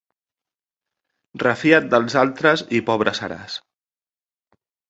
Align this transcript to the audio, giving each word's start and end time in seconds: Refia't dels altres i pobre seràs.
Refia't 1.43 1.91
dels 1.93 2.17
altres 2.23 2.65
i 2.79 2.83
pobre 2.91 3.15
seràs. 3.23 3.63